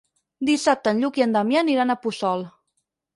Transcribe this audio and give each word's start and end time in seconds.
Dissabte 0.47 0.93
en 0.95 1.01
Lluc 1.03 1.19
i 1.21 1.23
en 1.25 1.35
Damià 1.35 1.61
aniran 1.65 1.95
a 1.95 1.97
Puçol. 2.07 2.43